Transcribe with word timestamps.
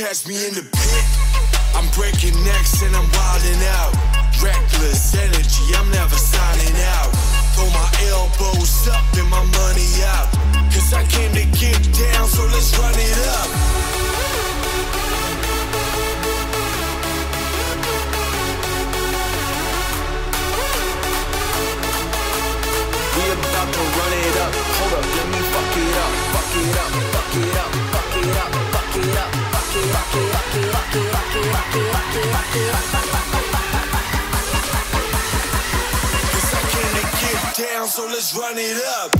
catch 0.00 0.26
me 0.26 0.46
in 0.48 0.54
the 0.54 0.64
pit. 0.64 1.04
I'm 1.76 1.84
breaking 1.92 2.32
necks 2.40 2.80
and 2.80 2.96
I'm 2.96 3.04
wilding 3.12 3.60
out. 3.76 3.92
Reckless 4.40 5.12
energy, 5.12 5.76
I'm 5.76 5.90
never 5.92 6.16
signing 6.16 6.76
out. 6.96 7.12
Throw 7.52 7.68
my 7.68 7.88
elbows 8.08 8.88
up 8.88 9.04
and 9.20 9.28
my 9.28 9.44
money 9.60 9.90
out. 10.16 10.32
Cause 10.72 10.94
I 10.96 11.04
came 11.04 11.32
to 11.36 11.44
get 11.52 11.76
down, 11.92 12.24
so 12.32 12.40
let's 12.48 12.72
run 12.80 12.96
it 12.96 13.18
up. 13.28 13.48
We 23.16 23.24
about 23.36 23.68
to 23.68 23.82
run 24.00 24.12
it 24.16 24.36
up. 24.44 24.52
Hold 24.80 24.92
up, 24.96 25.04
let 25.12 25.26
me 25.28 25.40
fuck 25.52 25.76
it 25.76 25.96
up, 26.04 26.12
fuck 26.32 26.52
it 26.56 26.76
up, 26.80 26.90
fuck 27.12 27.36
it 27.36 27.56
up. 27.56 27.59
so 37.90 38.06
let's 38.06 38.36
run 38.36 38.56
it 38.56 38.80
up. 39.02 39.10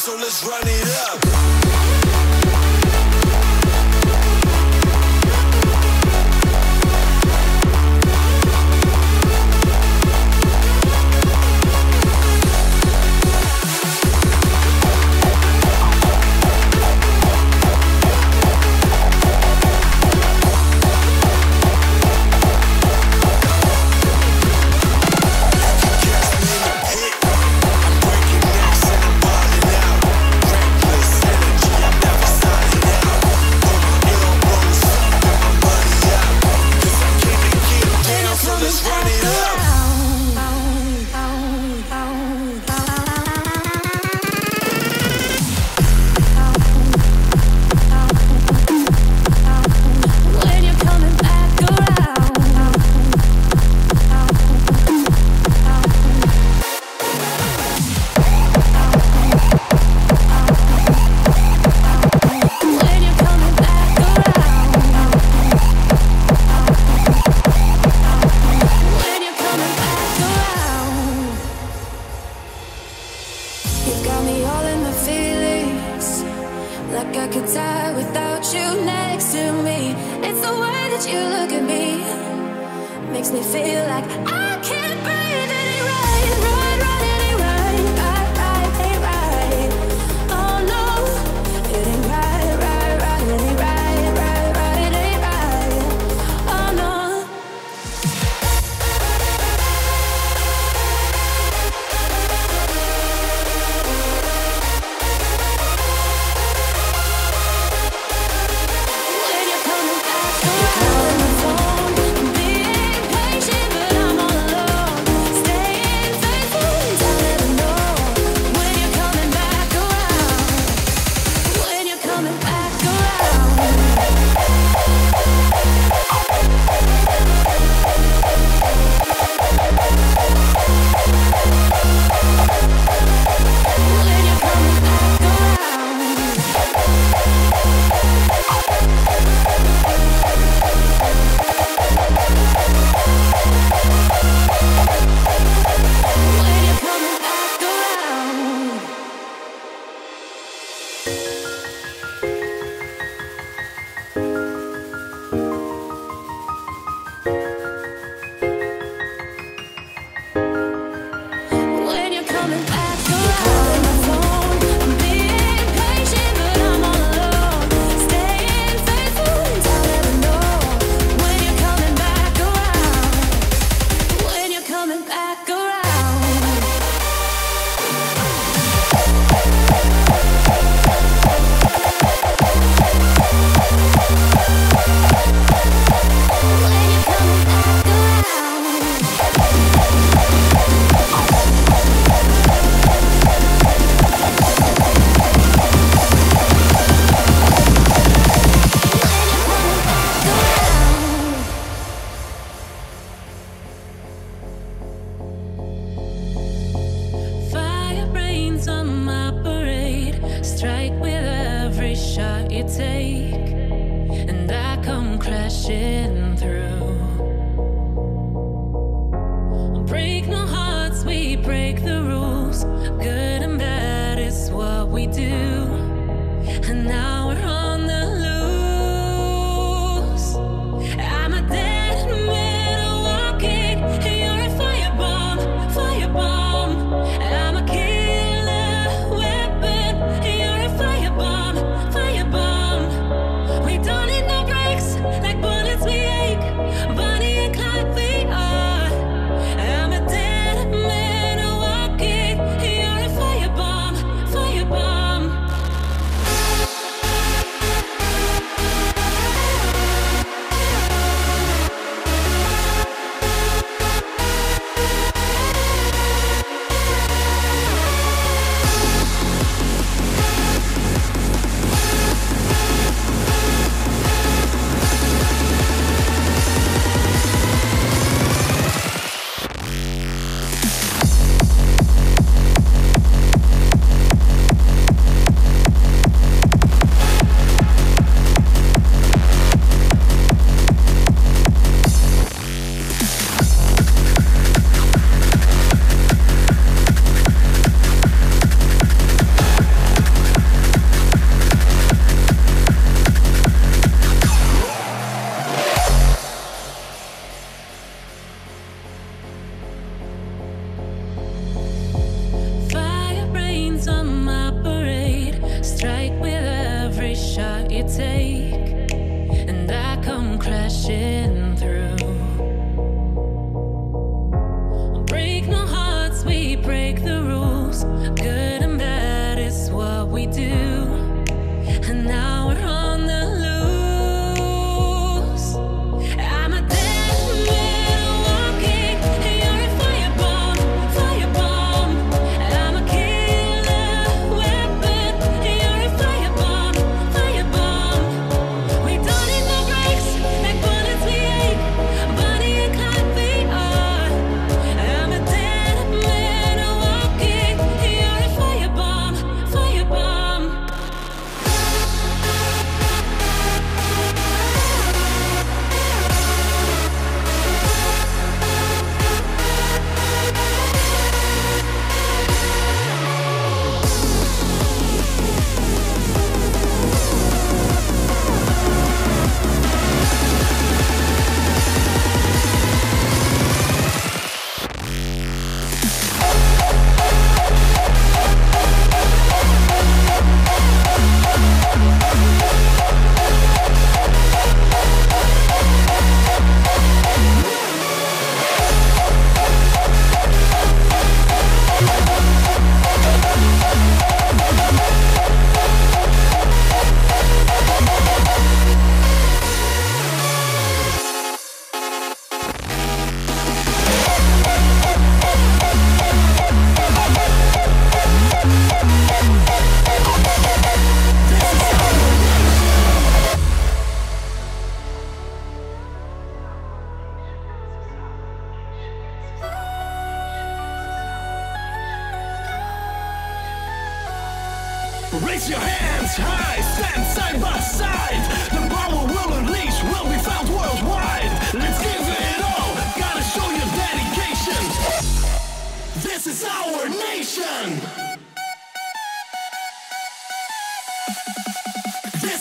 so 0.00 0.16
let's 0.16 0.42
run 0.46 0.62
it 0.64 0.88
up. 1.12 1.59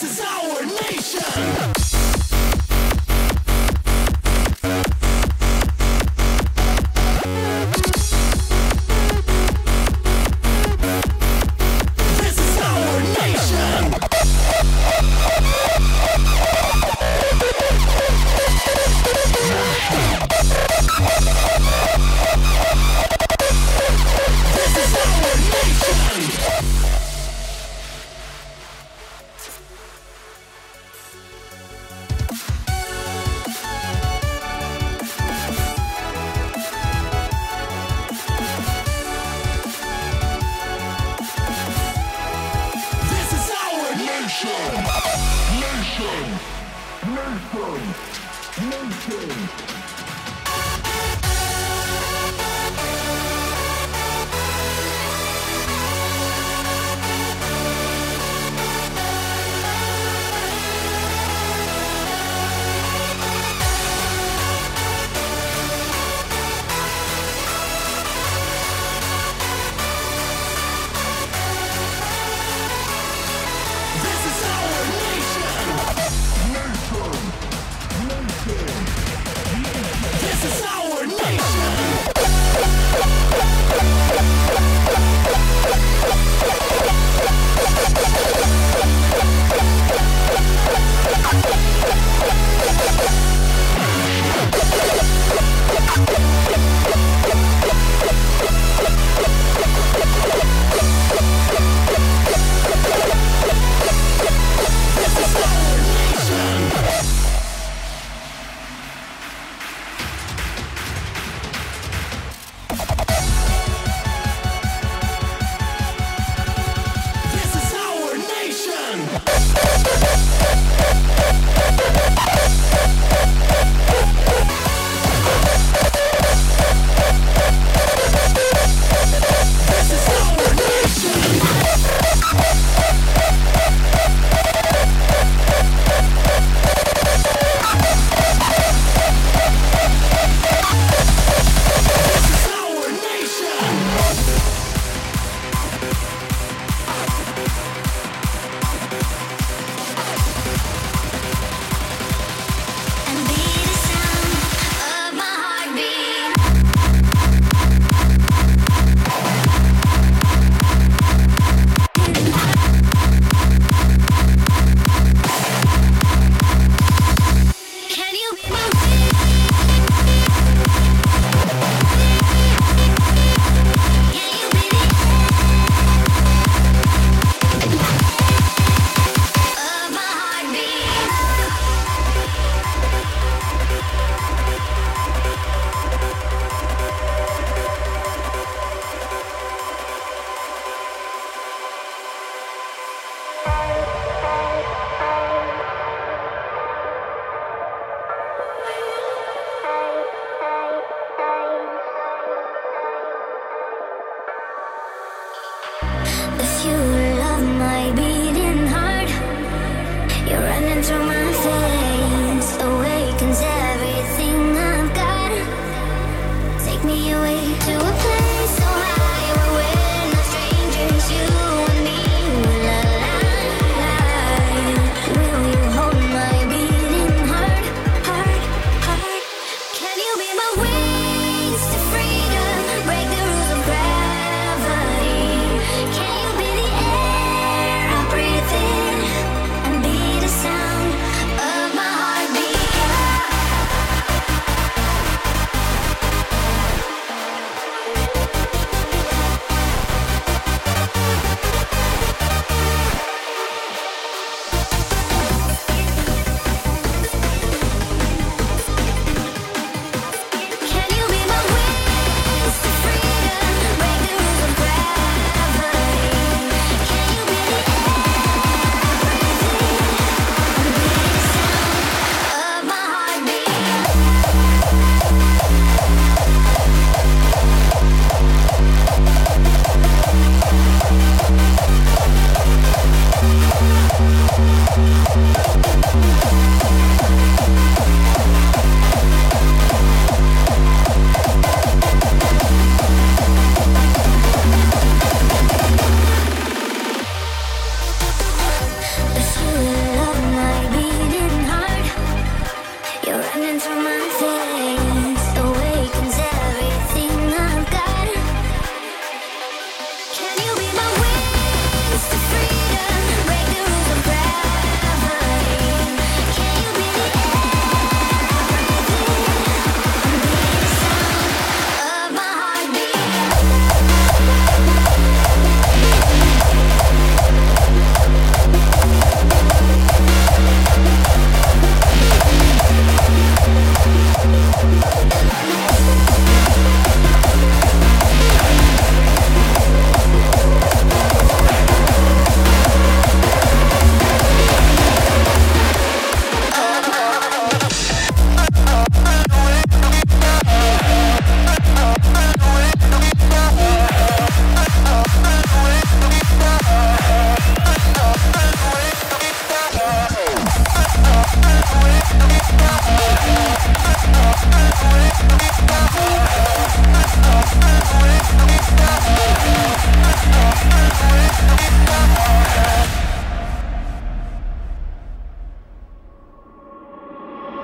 This 0.00 0.20
is 0.20 0.24
our 0.24 0.64
nation. 0.64 1.87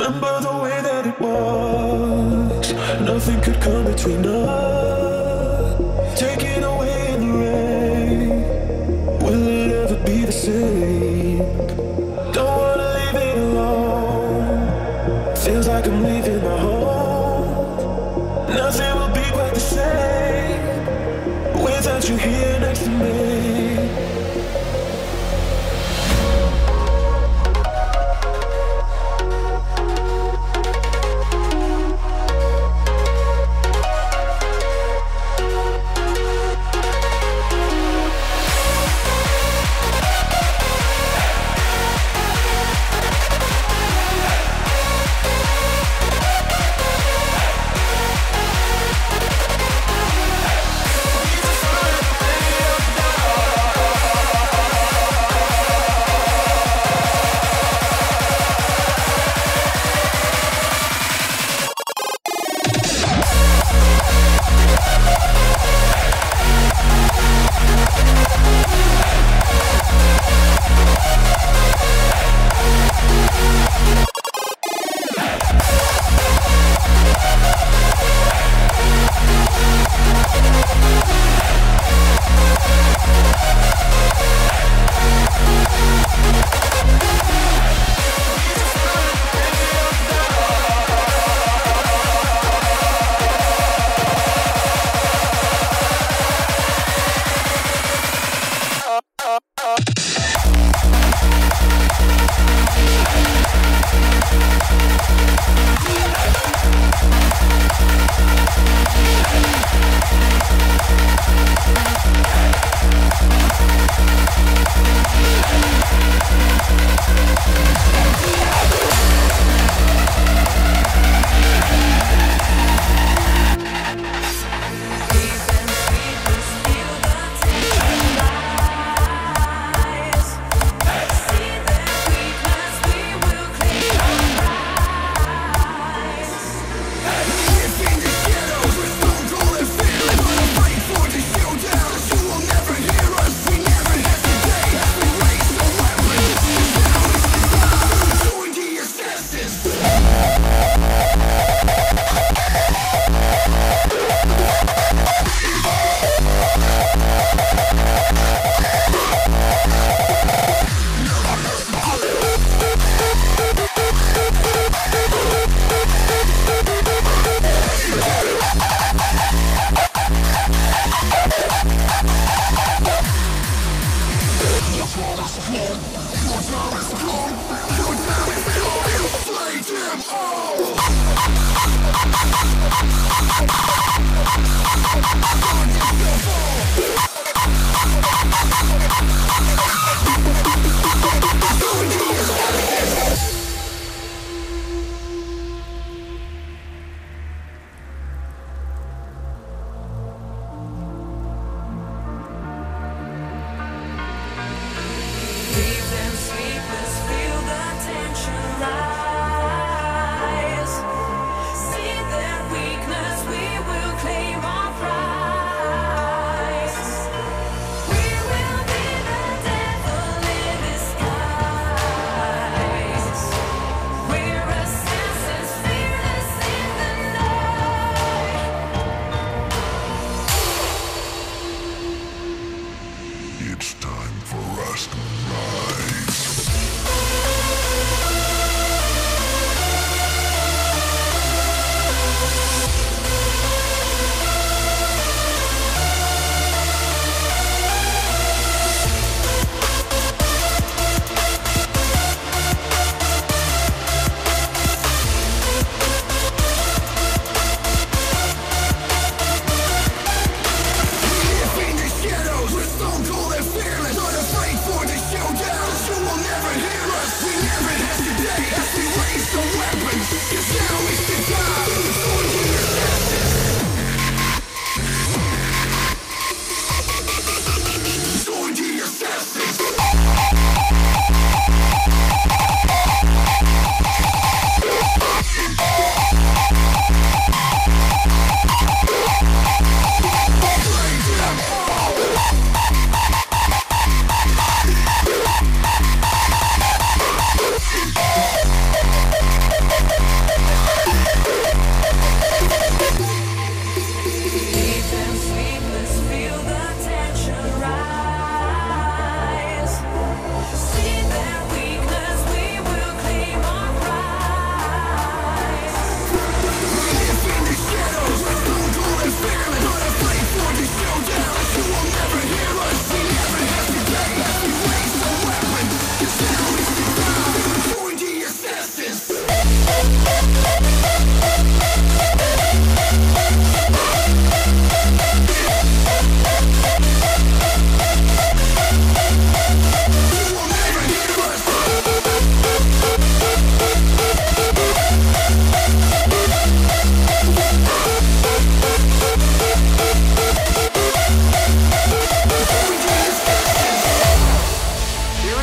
Remember 0.00 0.40
the 0.40 0.58
way 0.62 0.80
that 0.82 1.06
it 1.06 1.20
was. 1.20 2.72
Nothing 3.00 3.40
could 3.42 3.60
come 3.60 3.84
between 3.84 4.26
us. 4.26 4.69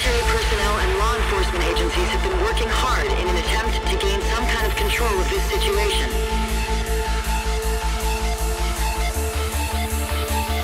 military 0.00 0.32
personnel 0.32 0.78
and 0.78 0.98
law 0.98 1.14
enforcement 1.14 1.64
agencies 1.64 2.08
have 2.08 2.22
been 2.22 2.40
working 2.40 2.68
hard 2.68 3.06
in 3.06 3.28
an 3.28 3.36
attempt 3.36 3.74
to 3.86 3.96
gain 3.98 4.20
some 4.32 4.46
kind 4.46 4.66
of 4.66 4.74
control 4.76 5.12
of 5.20 5.28
this 5.28 5.44
situation. 5.44 6.08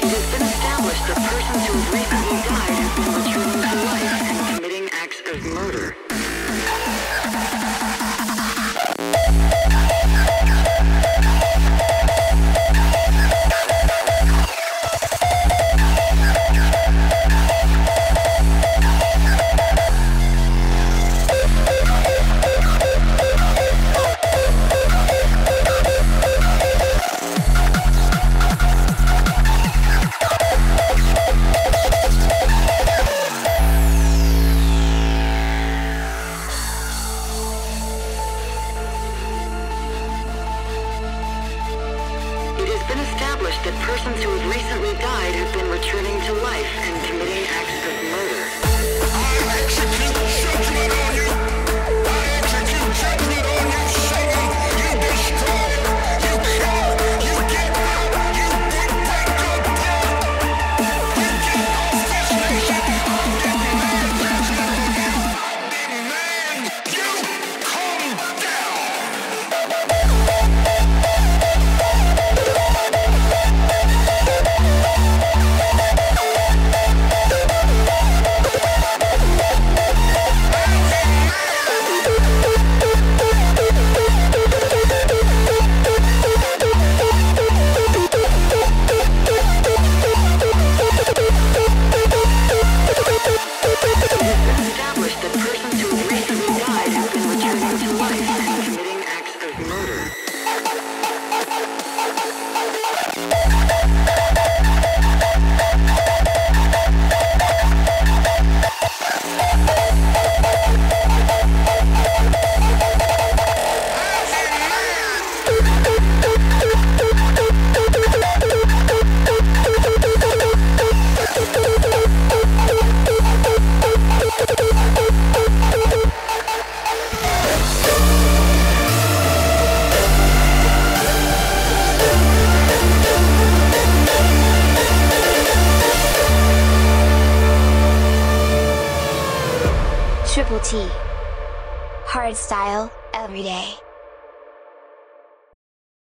It 0.01 0.09
has 0.09 0.27
been 0.33 0.41
established 0.41 1.05
that 1.09 1.21
persons 1.21 1.67
who 1.69 1.75
have 1.77 1.93
recently 1.93 2.41
died 2.49 2.77
have 2.81 2.97
been 2.97 3.13
returning 3.13 3.61
to 3.61 3.77
life 3.85 4.13
and 4.25 4.57
committing 4.57 4.89
acts 4.93 5.21
of 5.29 5.45
murder. 5.53 5.97
been 42.97 43.05
established 43.05 43.63
that 43.65 43.75
persons 43.85 44.23
who 44.23 44.31
have 44.31 44.47
recently 44.49 44.95
died 44.95 45.35
have 45.35 45.53
been 45.53 45.69
returning 45.69 46.19
to 46.23 46.33
life 46.41 46.67
and 46.81 47.05
committing 47.07 47.45
acts 47.45 47.85
of 47.85 47.95
murder. 48.13 48.67